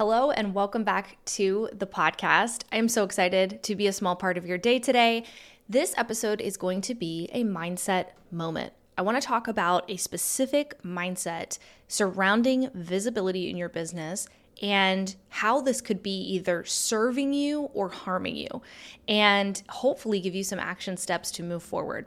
[0.00, 2.62] Hello, and welcome back to the podcast.
[2.72, 5.24] I am so excited to be a small part of your day today.
[5.68, 8.72] This episode is going to be a mindset moment.
[8.96, 14.26] I want to talk about a specific mindset surrounding visibility in your business
[14.62, 18.62] and how this could be either serving you or harming you,
[19.06, 22.06] and hopefully give you some action steps to move forward.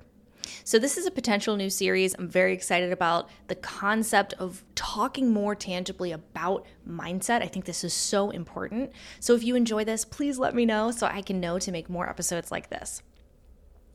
[0.63, 2.15] So, this is a potential new series.
[2.17, 7.41] I'm very excited about the concept of talking more tangibly about mindset.
[7.41, 8.91] I think this is so important.
[9.19, 11.89] So, if you enjoy this, please let me know so I can know to make
[11.89, 13.01] more episodes like this.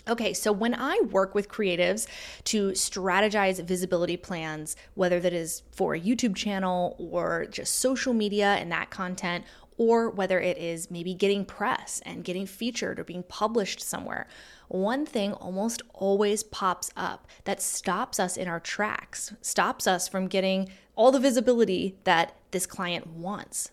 [0.08, 2.06] Okay, so when I work with creatives
[2.45, 8.55] to strategize visibility plans, whether that is for a YouTube channel or just social media
[8.55, 9.44] and that content,
[9.78, 14.27] or whether it is maybe getting press and getting featured or being published somewhere,
[14.69, 20.27] one thing almost always pops up that stops us in our tracks, stops us from
[20.27, 23.70] getting all the visibility that this client wants.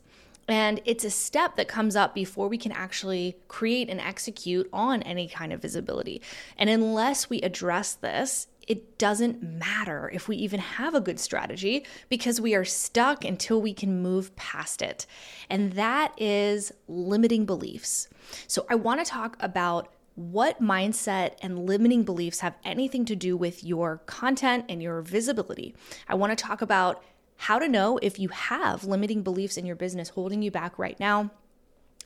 [0.47, 5.01] And it's a step that comes up before we can actually create and execute on
[5.01, 6.21] any kind of visibility.
[6.55, 11.85] And unless we address this, it doesn't matter if we even have a good strategy
[12.09, 15.05] because we are stuck until we can move past it.
[15.49, 18.07] And that is limiting beliefs.
[18.47, 23.35] So, I want to talk about what mindset and limiting beliefs have anything to do
[23.35, 25.75] with your content and your visibility.
[26.07, 27.03] I want to talk about
[27.37, 30.99] how to know if you have limiting beliefs in your business holding you back right
[30.99, 31.31] now.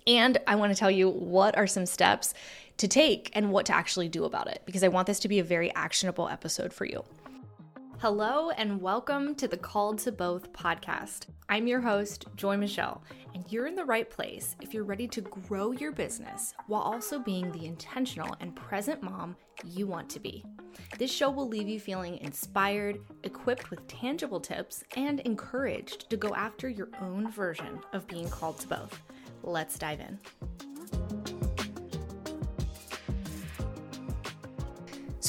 [0.08, 2.34] And I want to tell you what are some steps
[2.78, 5.40] to take and what to actually do about it because I want this to be
[5.40, 7.04] a very actionable episode for you.
[8.00, 11.26] Hello, and welcome to the Called to Both podcast.
[11.50, 15.20] I'm your host, Joy Michelle, and you're in the right place if you're ready to
[15.20, 20.46] grow your business while also being the intentional and present mom you want to be.
[20.98, 26.34] This show will leave you feeling inspired, equipped with tangible tips, and encouraged to go
[26.36, 29.02] after your own version of being called to both.
[29.44, 30.20] Let's dive in.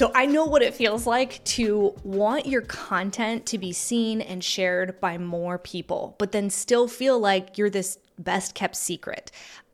[0.01, 4.43] So I know what it feels like to want your content to be seen and
[4.43, 9.31] shared by more people, but then still feel like you're this best kept secret.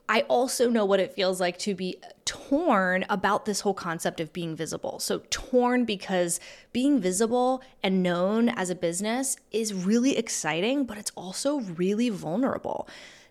[0.09, 4.33] I also know what it feels like to be torn about this whole concept of
[4.33, 4.99] being visible.
[5.01, 6.41] So, torn because
[6.73, 12.89] being visible and known as a business is really exciting, but it's also really vulnerable.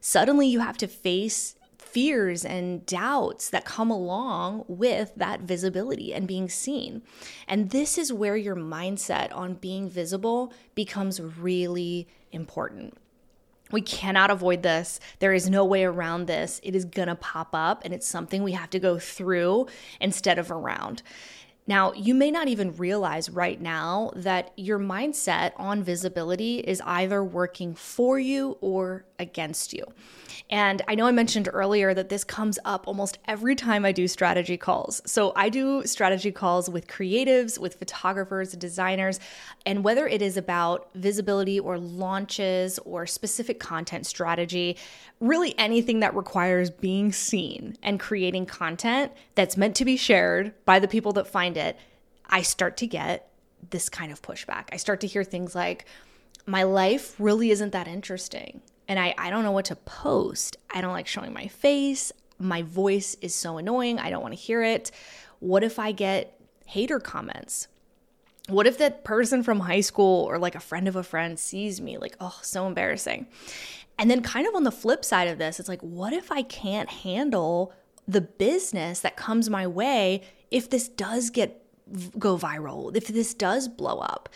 [0.08, 6.28] Suddenly, you have to face fears and doubts that come along with that visibility and
[6.28, 7.02] being seen.
[7.48, 12.96] And this is where your mindset on being visible becomes really important.
[13.72, 15.00] We cannot avoid this.
[15.18, 16.62] There is no way around this.
[16.62, 19.66] It is going to pop up, and it's something we have to go through
[20.00, 21.02] instead of around.
[21.68, 27.24] Now, you may not even realize right now that your mindset on visibility is either
[27.24, 29.84] working for you or against you.
[30.50, 34.08] And I know I mentioned earlier that this comes up almost every time I do
[34.08, 35.02] strategy calls.
[35.06, 39.20] So I do strategy calls with creatives, with photographers, designers,
[39.66, 44.78] and whether it is about visibility or launches or specific content strategy,
[45.20, 50.78] really anything that requires being seen and creating content that's meant to be shared by
[50.78, 51.78] the people that find it,
[52.26, 53.32] I start to get
[53.70, 54.66] this kind of pushback.
[54.72, 55.86] I start to hear things like,
[56.46, 60.58] my life really isn't that interesting and I, I don't know what to post.
[60.74, 62.12] I don't like showing my face.
[62.38, 64.00] My voice is so annoying.
[64.00, 64.92] I don't want to hear it.
[65.40, 67.68] What if I get hater comments?
[68.48, 71.82] What if that person from high school or like a friend of a friend sees
[71.82, 71.98] me?
[71.98, 73.28] Like, oh, so embarrassing.
[73.98, 76.42] And then, kind of on the flip side of this, it's like, what if I
[76.42, 77.74] can't handle
[78.08, 80.22] the business that comes my way
[80.56, 81.62] if this does get
[82.18, 84.30] go viral, if this does blow up?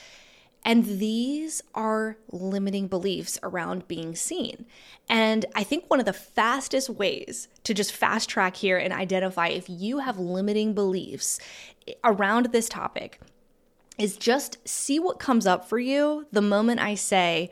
[0.66, 4.66] And these are limiting beliefs around being seen.
[5.08, 9.48] And I think one of the fastest ways to just fast track here and identify
[9.48, 11.40] if you have limiting beliefs
[12.04, 13.22] around this topic
[13.98, 17.50] is just see what comes up for you the moment I say,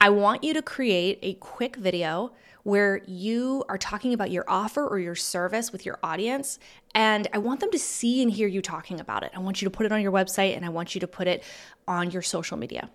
[0.00, 2.32] I want you to create a quick video
[2.66, 6.58] where you are talking about your offer or your service with your audience.
[6.96, 9.30] And I want them to see and hear you talking about it.
[9.36, 11.28] I want you to put it on your website and I want you to put
[11.28, 11.44] it
[11.86, 12.90] on your social media.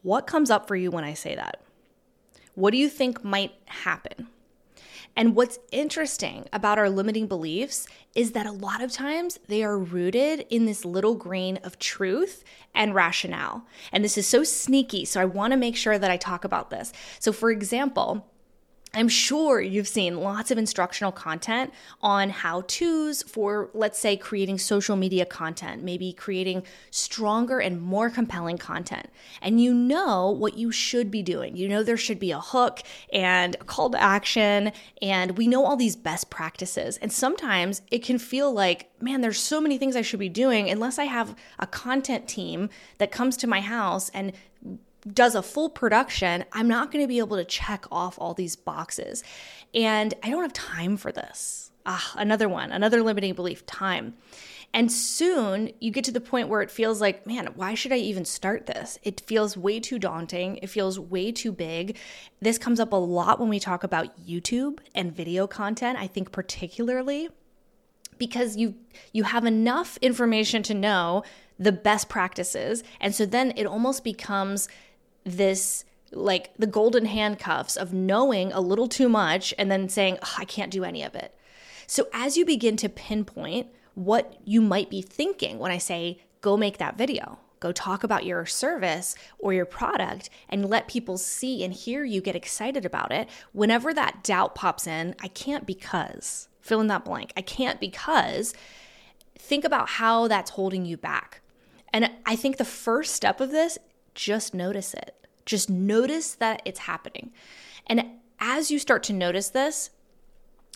[0.00, 1.60] What comes up for you when I say that?
[2.54, 4.28] What do you think might happen?
[5.14, 9.76] And what's interesting about our limiting beliefs is that a lot of times they are
[9.76, 12.42] rooted in this little grain of truth
[12.74, 13.66] and rationale.
[13.92, 15.04] And this is so sneaky.
[15.04, 16.94] So I want to make sure that I talk about this.
[17.18, 18.24] So, for example,
[18.98, 21.72] I'm sure you've seen lots of instructional content
[22.02, 28.10] on how to's for, let's say, creating social media content, maybe creating stronger and more
[28.10, 29.08] compelling content.
[29.40, 31.56] And you know what you should be doing.
[31.56, 32.80] You know there should be a hook
[33.12, 36.96] and a call to action, and we know all these best practices.
[36.96, 40.68] And sometimes it can feel like, man, there's so many things I should be doing
[40.68, 42.68] unless I have a content team
[42.98, 44.32] that comes to my house and
[45.14, 48.56] does a full production, I'm not going to be able to check off all these
[48.56, 49.22] boxes.
[49.74, 51.70] And I don't have time for this.
[51.86, 54.14] Ah, another one, another limiting belief time.
[54.74, 57.96] And soon you get to the point where it feels like, man, why should I
[57.96, 58.98] even start this?
[59.02, 60.58] It feels way too daunting.
[60.58, 61.96] It feels way too big.
[62.40, 66.32] This comes up a lot when we talk about YouTube and video content, I think
[66.32, 67.30] particularly
[68.18, 68.74] because you
[69.12, 71.22] you have enough information to know
[71.58, 72.84] the best practices.
[73.00, 74.68] And so then it almost becomes
[75.36, 80.34] this like the golden handcuffs of knowing a little too much and then saying, oh,
[80.38, 81.34] I can't do any of it.
[81.86, 86.56] So as you begin to pinpoint what you might be thinking when I say, go
[86.56, 91.64] make that video, go talk about your service or your product and let people see
[91.64, 96.48] and hear you get excited about it, whenever that doubt pops in, I can't because,
[96.60, 98.54] fill in that blank, I can't because,
[99.36, 101.40] think about how that's holding you back.
[101.92, 103.78] And I think the first step of this,
[104.18, 105.14] just notice it.
[105.46, 107.30] Just notice that it's happening.
[107.86, 108.04] And
[108.40, 109.90] as you start to notice this,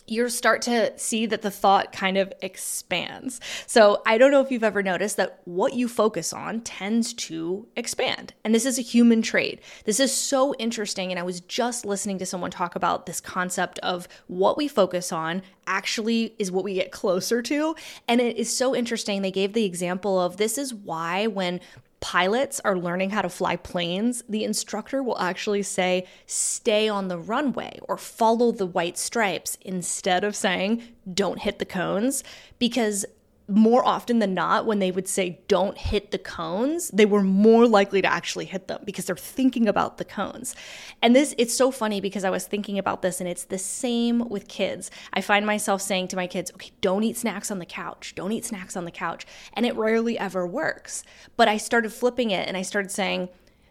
[0.07, 3.39] you start to see that the thought kind of expands.
[3.67, 7.67] So, I don't know if you've ever noticed that what you focus on tends to
[7.77, 8.33] expand.
[8.43, 9.61] And this is a human trait.
[9.85, 11.11] This is so interesting.
[11.11, 15.13] And I was just listening to someone talk about this concept of what we focus
[15.13, 17.75] on actually is what we get closer to.
[18.07, 19.21] And it is so interesting.
[19.21, 21.61] They gave the example of this is why when
[22.03, 27.17] pilots are learning how to fly planes, the instructor will actually say, stay on the
[27.17, 30.83] runway or follow the white stripes instead of saying,
[31.13, 32.21] don't hit the cones.
[32.59, 33.05] Because
[33.47, 37.67] more often than not, when they would say, don't hit the cones, they were more
[37.67, 40.55] likely to actually hit them because they're thinking about the cones.
[41.01, 44.29] And this, it's so funny because I was thinking about this and it's the same
[44.29, 44.89] with kids.
[45.13, 48.31] I find myself saying to my kids, okay, don't eat snacks on the couch, don't
[48.31, 49.25] eat snacks on the couch.
[49.53, 51.03] And it rarely ever works.
[51.35, 53.27] But I started flipping it and I started saying,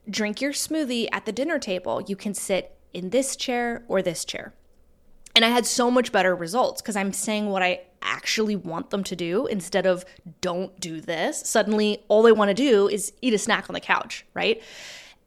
[0.08, 2.02] drink your smoothie at the dinner table.
[2.02, 4.52] You can sit in this chair or this chair.
[5.34, 9.04] And I had so much better results because I'm saying what I actually want them
[9.04, 10.04] to do instead of
[10.40, 11.40] don't do this.
[11.46, 14.62] Suddenly, all they want to do is eat a snack on the couch, right?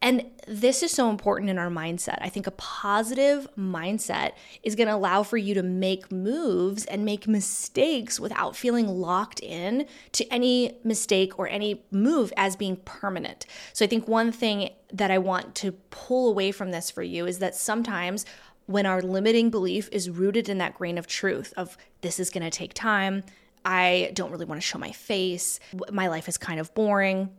[0.01, 2.19] And this is so important in our mindset.
[2.21, 7.03] I think a positive mindset is going to allow for you to make moves and
[7.03, 13.47] make mistakes without feeling locked in to any mistake or any move as being permanent.
[13.73, 17.25] So I think one thing that I want to pull away from this for you
[17.25, 18.25] is that sometimes
[18.67, 22.43] when our limiting belief is rooted in that grain of truth of this is going
[22.43, 23.23] to take time,
[23.63, 25.59] I don't really want to show my face,
[25.91, 27.29] my life is kind of boring.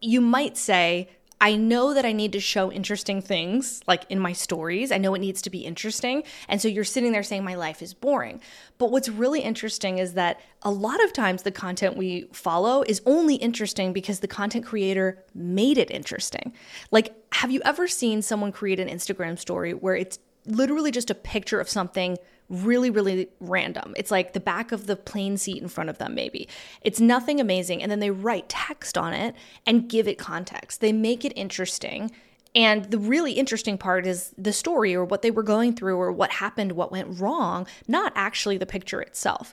[0.00, 1.08] You might say,
[1.40, 4.90] I know that I need to show interesting things, like in my stories.
[4.90, 6.22] I know it needs to be interesting.
[6.48, 8.40] And so you're sitting there saying, My life is boring.
[8.78, 13.02] But what's really interesting is that a lot of times the content we follow is
[13.04, 16.54] only interesting because the content creator made it interesting.
[16.90, 21.14] Like, have you ever seen someone create an Instagram story where it's literally just a
[21.14, 22.16] picture of something
[22.48, 23.94] really, really random.
[23.96, 26.48] It's like the back of the plane seat in front of them, maybe.
[26.82, 27.82] It's nothing amazing.
[27.82, 29.34] And then they write text on it
[29.66, 30.80] and give it context.
[30.80, 32.10] They make it interesting.
[32.54, 36.10] And the really interesting part is the story or what they were going through or
[36.10, 39.52] what happened, what went wrong, not actually the picture itself.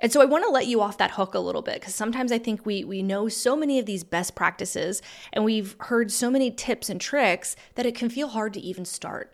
[0.00, 2.32] And so I want to let you off that hook a little bit because sometimes
[2.32, 5.00] I think we we know so many of these best practices
[5.32, 8.84] and we've heard so many tips and tricks that it can feel hard to even
[8.84, 9.32] start.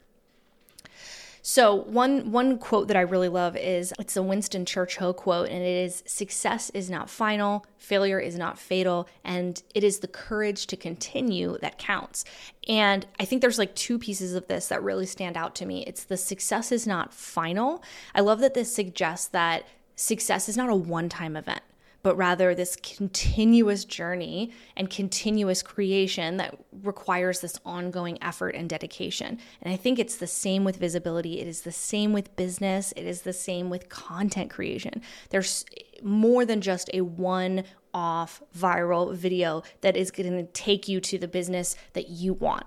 [1.42, 5.62] So one one quote that I really love is it's a Winston Churchill quote and
[5.62, 10.66] it is success is not final, failure is not fatal, and it is the courage
[10.68, 12.25] to continue that counts.
[12.68, 15.85] And I think there's like two pieces of this that really stand out to me.
[15.87, 17.83] It's the success is not final.
[18.14, 19.66] I love that this suggests that
[19.97, 21.62] success is not a one-time event
[22.08, 29.38] but rather this continuous journey and continuous creation that requires this ongoing effort and dedication.
[29.60, 33.04] And I think it's the same with visibility, it is the same with business, it
[33.04, 35.02] is the same with content creation.
[35.28, 35.66] There's
[36.02, 41.18] more than just a one off viral video that is going to take you to
[41.18, 42.64] the business that you want.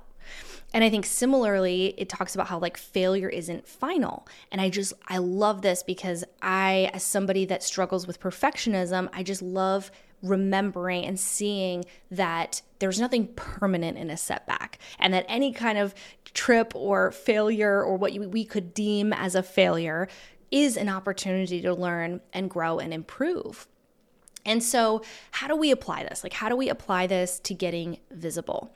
[0.74, 4.28] And I think similarly, it talks about how like failure isn't final.
[4.52, 9.24] And I just, I love this because I, as somebody that struggles with perfectionism, I
[9.24, 9.92] just love
[10.24, 15.94] remembering and seeing that there's nothing permanent in a setback and that any kind of
[16.34, 20.08] trip or failure or what we could deem as a failure
[20.52, 23.68] is an opportunity to learn and grow and improve.
[24.46, 26.24] And so, how do we apply this?
[26.24, 28.74] Like, how do we apply this to getting visible?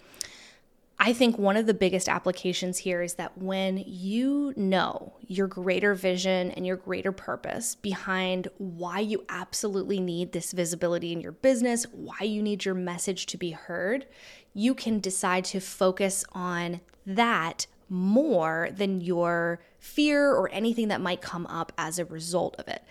[0.97, 5.93] I think one of the biggest applications here is that when you know your greater
[5.93, 11.85] vision and your greater purpose behind why you absolutely need this visibility in your business,
[11.91, 14.05] why you need your message to be heard,
[14.53, 21.21] you can decide to focus on that more than your fear or anything that might
[21.21, 22.83] come up as a result of it.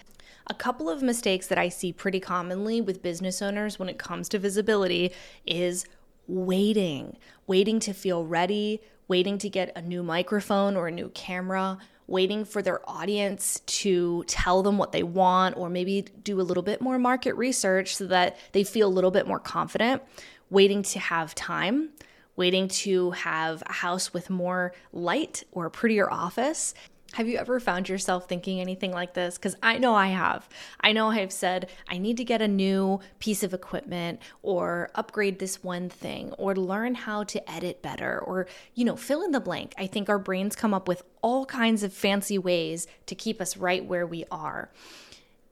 [0.47, 4.29] A couple of mistakes that I see pretty commonly with business owners when it comes
[4.29, 5.11] to visibility
[5.47, 5.87] is
[6.27, 7.17] waiting,
[7.47, 12.45] waiting to feel ready, waiting to get a new microphone or a new camera, waiting
[12.45, 16.81] for their audience to tell them what they want, or maybe do a little bit
[16.81, 20.03] more market research so that they feel a little bit more confident,
[20.51, 21.91] waiting to have time.
[22.37, 26.75] Waiting to have a house with more light or a prettier office,
[27.13, 29.37] have you ever found yourself thinking anything like this?
[29.37, 30.49] Because I know I have.
[30.81, 35.39] I know I've said, I need to get a new piece of equipment or upgrade
[35.39, 39.39] this one thing or learn how to edit better or, you know, fill in the
[39.39, 39.75] blank.
[39.79, 43.57] I think our brains come up with all kinds of fancy ways to keep us
[43.57, 44.71] right where we are.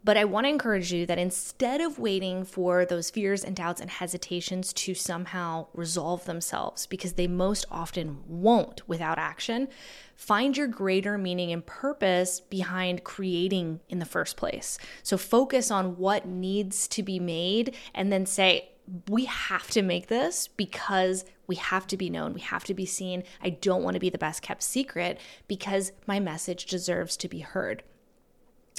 [0.04, 3.80] But I want to encourage you that instead of waiting for those fears and doubts
[3.80, 9.68] and hesitations to somehow resolve themselves, because they most often won't without action,
[10.16, 14.76] find your greater meaning and purpose behind creating in the first place.
[15.04, 18.70] So focus on what needs to be made and then say,
[19.08, 22.86] we have to make this because we have to be known, we have to be
[22.86, 23.22] seen.
[23.40, 27.38] I don't want to be the best kept secret because my message deserves to be
[27.38, 27.84] heard.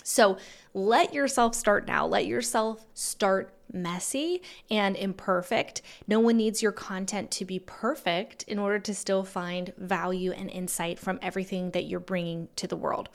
[0.04, 0.38] So
[0.74, 2.06] let yourself start now.
[2.06, 5.82] Let yourself start messy and imperfect.
[6.08, 10.50] No one needs your content to be perfect in order to still find value and
[10.50, 13.10] insight from everything that you're bringing to the world.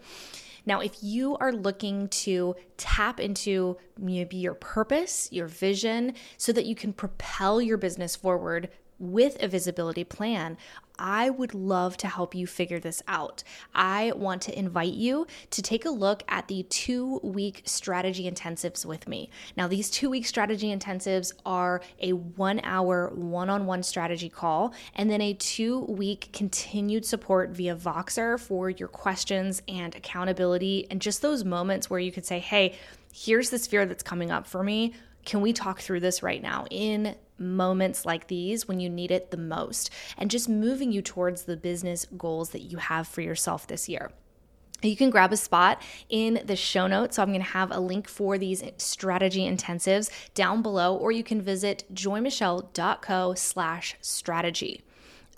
[0.67, 6.67] Now, if you are looking to tap into maybe your purpose, your vision, so that
[6.67, 8.69] you can propel your business forward
[8.99, 10.57] with a visibility plan,
[10.99, 13.45] I would love to help you figure this out.
[13.75, 18.85] I want to invite you to take a look at the two week strategy intensives
[18.85, 19.31] with me.
[19.57, 24.75] Now, these two week strategy intensives are a one hour one on one strategy call
[24.97, 31.01] and then a two week continued support via Voxer for your questions and accountability and
[31.01, 32.75] just those moments where you could say, hey,
[33.15, 34.95] here's this fear that's coming up for me.
[35.25, 39.31] Can we talk through this right now in moments like these when you need it
[39.31, 43.67] the most and just moving you towards the business goals that you have for yourself
[43.67, 44.11] this year.
[44.83, 47.17] You can grab a spot in the show notes.
[47.17, 51.25] So I'm going to have a link for these strategy intensives down below, or you
[51.25, 54.83] can visit joymichelle.co slash strategy.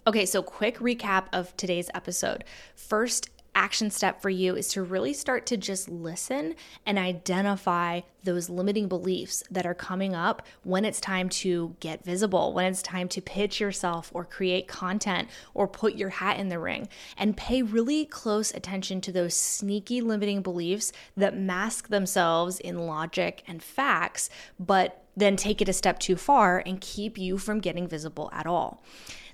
[0.07, 2.45] Okay, so quick recap of today's episode.
[2.75, 6.55] First, action step for you is to really start to just listen
[6.87, 12.53] and identify those limiting beliefs that are coming up when it's time to get visible,
[12.53, 16.59] when it's time to pitch yourself or create content or put your hat in the
[16.59, 16.89] ring.
[17.17, 23.43] And pay really close attention to those sneaky limiting beliefs that mask themselves in logic
[23.47, 27.89] and facts, but then take it a step too far and keep you from getting
[27.89, 28.83] visible at all.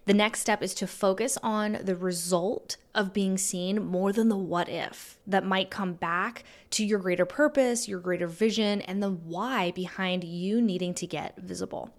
[0.06, 4.36] The next step is to focus on the result of being seen more than the
[4.36, 9.10] what if that might come back to your greater purpose, your greater vision, and the
[9.10, 11.90] why behind you needing to get visible.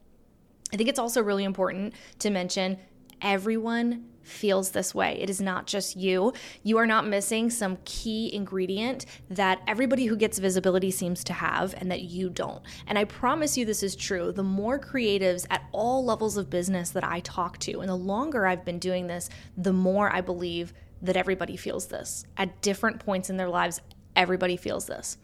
[0.72, 2.78] I think it's also really important to mention
[3.22, 5.18] everyone feels this way.
[5.20, 6.34] It is not just you.
[6.62, 11.74] You are not missing some key ingredient that everybody who gets visibility seems to have
[11.78, 12.62] and that you don't.
[12.88, 14.32] And I promise you this is true.
[14.32, 18.46] The more creatives at all levels of business that I talk to, and the longer
[18.46, 23.30] I've been doing this, the more I believe that everybody feels this at different points
[23.30, 23.80] in their lives
[24.18, 25.18] Everybody feels this.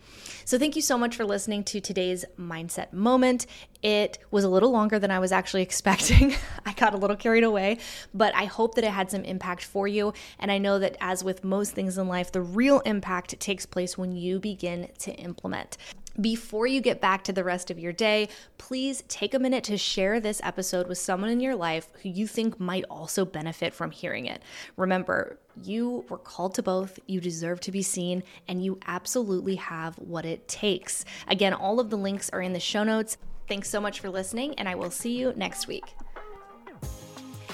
[0.45, 3.47] So, thank you so much for listening to today's mindset moment.
[3.81, 6.35] It was a little longer than I was actually expecting.
[6.65, 7.79] I got a little carried away,
[8.13, 10.13] but I hope that it had some impact for you.
[10.39, 13.97] And I know that, as with most things in life, the real impact takes place
[13.97, 15.75] when you begin to implement.
[16.22, 18.29] Before you get back to the rest of your day,
[18.60, 22.27] please take a minute to share this episode with someone in your life who you
[22.27, 24.43] think might also benefit from hearing it.
[24.77, 29.96] Remember, you were called to both, you deserve to be seen, and you absolutely have
[29.96, 31.03] what it takes.
[31.27, 33.17] Again, all of the links are in the show notes.
[33.48, 35.96] Thanks so much for listening, and I will see you next week.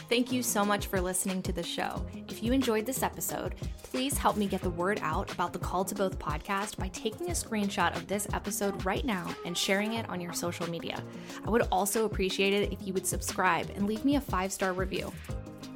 [0.10, 2.06] Thank you so much for listening to the show.
[2.40, 5.90] If you enjoyed this episode, please help me get the word out about the Called
[5.90, 10.10] to Both podcast by taking a screenshot of this episode right now and sharing it
[10.10, 11.04] on your social media.
[11.46, 14.72] I would also appreciate it if you would subscribe and leave me a five star
[14.72, 15.12] review.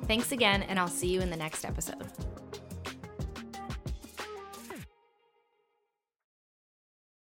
[0.08, 2.08] Thanks again, and I'll see you in the next episode.